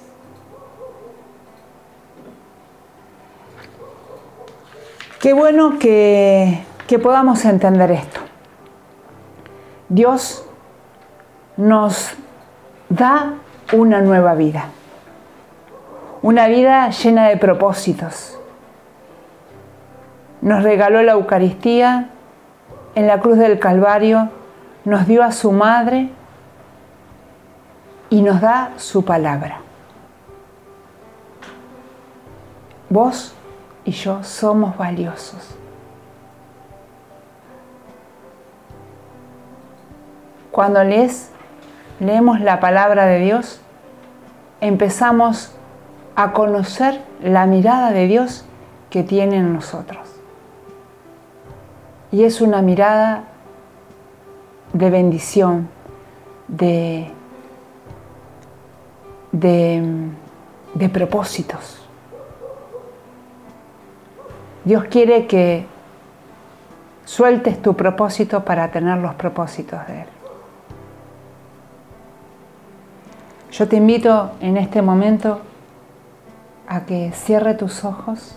Qué 5.21 5.33
bueno 5.33 5.79
que, 5.79 6.65
que 6.87 6.99
podamos 6.99 7.45
entender 7.45 7.93
esto. 7.93 8.21
Dios 9.89 10.45
nos 11.57 12.13
da 12.89 13.35
una 13.73 14.01
nueva 14.01 14.35
vida, 14.35 14.67
una 16.23 16.49
vida 16.49 16.91
llena 16.91 17.29
de 17.29 17.37
propósitos, 17.37 18.39
nos 20.41 20.63
regaló 20.63 21.03
la 21.03 21.13
Eucaristía 21.13 22.09
en 22.95 23.07
la 23.07 23.21
cruz 23.21 23.39
del 23.39 23.59
Calvario 23.59 24.29
nos 24.85 25.07
dio 25.07 25.23
a 25.23 25.33
su 25.33 25.53
madre 25.53 26.11
y 28.13 28.21
nos 28.21 28.43
da 28.43 28.75
su 28.77 29.07
palabra. 29.07 29.63
Vos 32.91 33.33
y 33.87 33.93
yo 33.93 34.23
somos 34.23 34.77
valiosos. 34.77 35.57
Cuando 40.51 40.85
leemos 40.85 42.41
la 42.41 42.61
palabra 42.61 43.07
de 43.07 43.21
Dios, 43.21 43.63
empezamos 44.61 45.55
a 46.15 46.33
conocer 46.33 47.01
la 47.23 47.47
mirada 47.47 47.93
de 47.93 48.09
Dios 48.09 48.45
que 48.91 49.03
tiene 49.03 49.39
en 49.39 49.55
nosotros. 49.55 50.07
Y 52.11 52.25
es 52.25 52.43
una 52.43 52.61
mirada 52.61 53.25
de 54.75 54.91
bendición, 54.91 55.71
de, 56.49 57.11
de, 59.33 59.83
de 60.75 60.89
propósitos. 60.89 61.79
Dios 64.65 64.85
quiere 64.85 65.27
que 65.27 65.67
sueltes 67.05 67.61
tu 67.61 67.75
propósito 67.75 68.45
para 68.45 68.71
tener 68.71 68.99
los 68.99 69.15
propósitos 69.15 69.87
de 69.89 70.03
Él. 70.03 70.07
Yo 73.51 73.69
te 73.69 73.77
invito 73.77 74.33
en 74.41 74.57
este 74.57 74.81
momento 74.81 75.41
a 76.67 76.87
que 76.87 77.13
cierre 77.13 77.55
tus 77.55 77.85
ojos, 77.85 78.37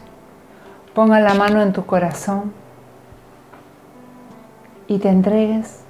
ponga 0.93 1.19
la 1.19 1.33
mano 1.35 1.61
en 1.61 1.71
tu 1.71 1.85
corazón 1.85 2.51
y 4.87 4.99
te 4.99 5.09
entregues 5.09 5.83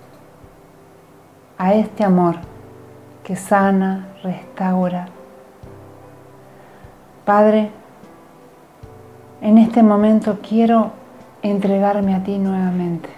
a 1.58 1.74
este 1.74 2.04
amor 2.04 2.36
que 3.26 3.36
sana, 3.36 4.10
restaura. 4.22 5.08
Padre, 7.26 7.72
en 9.42 9.58
este 9.58 9.82
momento 9.82 10.38
quiero 10.48 10.92
entregarme 11.42 12.14
a 12.14 12.24
ti 12.24 12.38
nuevamente. 12.38 13.10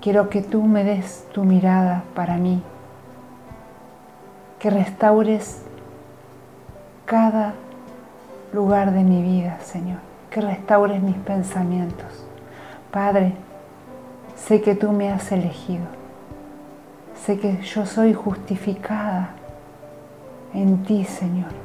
Quiero 0.00 0.30
que 0.30 0.40
tú 0.40 0.62
me 0.62 0.84
des 0.84 1.28
tu 1.34 1.44
mirada 1.44 2.02
para 2.14 2.38
mí, 2.38 2.62
que 4.58 4.70
restaures 4.70 5.62
cada 7.04 7.52
lugar 8.54 8.90
de 8.92 9.04
mi 9.04 9.22
vida, 9.22 9.60
Señor, 9.60 9.98
que 10.30 10.40
restaures 10.40 11.02
mis 11.02 11.16
pensamientos. 11.16 12.26
Padre, 12.90 13.34
sé 14.34 14.62
que 14.62 14.74
tú 14.74 14.92
me 14.92 15.12
has 15.12 15.30
elegido, 15.30 16.01
sé 17.24 17.38
que 17.38 17.62
yo 17.62 17.86
soy 17.86 18.14
justificada 18.14 19.30
en 20.54 20.82
ti, 20.84 21.04
Señor 21.04 21.62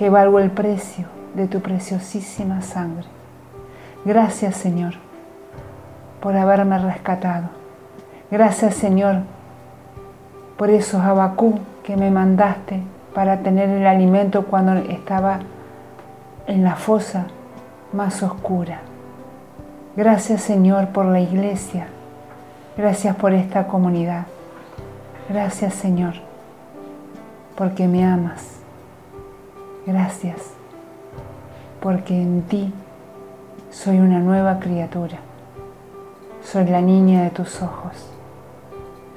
que 0.00 0.08
valgo 0.08 0.38
el 0.38 0.50
precio 0.50 1.04
de 1.34 1.46
tu 1.46 1.60
preciosísima 1.60 2.62
sangre. 2.62 3.04
Gracias 4.06 4.56
Señor 4.56 4.94
por 6.22 6.34
haberme 6.34 6.78
rescatado. 6.78 7.50
Gracias 8.30 8.76
Señor 8.76 9.16
por 10.56 10.70
esos 10.70 11.02
abacú 11.02 11.58
que 11.82 11.98
me 11.98 12.10
mandaste 12.10 12.80
para 13.14 13.40
tener 13.40 13.68
el 13.68 13.86
alimento 13.86 14.46
cuando 14.46 14.72
estaba 14.90 15.40
en 16.46 16.64
la 16.64 16.76
fosa 16.76 17.26
más 17.92 18.22
oscura. 18.22 18.80
Gracias 19.98 20.40
Señor 20.40 20.88
por 20.88 21.04
la 21.04 21.20
iglesia. 21.20 21.88
Gracias 22.74 23.14
por 23.16 23.34
esta 23.34 23.66
comunidad. 23.66 24.24
Gracias 25.30 25.72
Señor 25.74 26.14
porque 27.56 27.88
me 27.88 28.04
amas 28.04 28.60
Gracias, 29.86 30.52
porque 31.80 32.14
en 32.14 32.42
ti 32.42 32.72
soy 33.70 33.98
una 33.98 34.18
nueva 34.18 34.60
criatura. 34.60 35.18
Soy 36.44 36.66
la 36.66 36.82
niña 36.82 37.22
de 37.22 37.30
tus 37.30 37.62
ojos. 37.62 38.10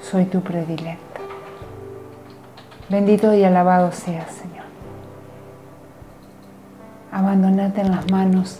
Soy 0.01 0.25
tu 0.25 0.41
predilecta. 0.41 1.19
Bendito 2.89 3.33
y 3.33 3.43
alabado 3.43 3.91
seas, 3.91 4.31
Señor. 4.31 4.65
Abandonate 7.11 7.81
en 7.81 7.91
las 7.91 8.09
manos 8.09 8.59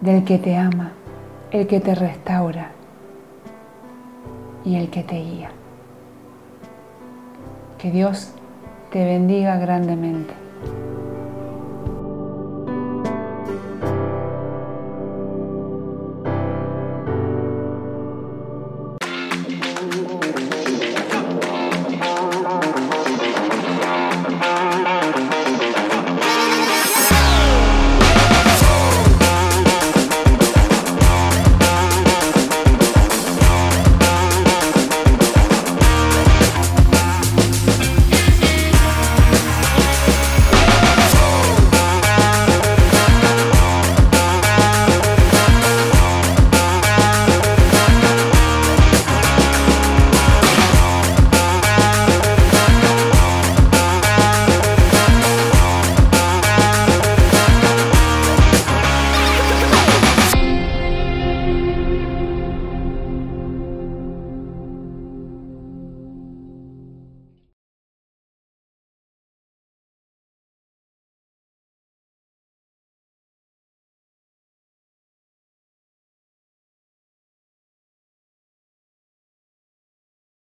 del 0.00 0.24
que 0.24 0.38
te 0.38 0.56
ama, 0.56 0.92
el 1.50 1.66
que 1.66 1.78
te 1.80 1.94
restaura 1.94 2.70
y 4.64 4.76
el 4.76 4.90
que 4.90 5.02
te 5.02 5.16
guía. 5.16 5.50
Que 7.78 7.92
Dios 7.92 8.32
te 8.90 9.04
bendiga 9.04 9.56
grandemente. 9.56 10.47